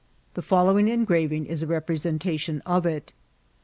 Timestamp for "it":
2.87-3.13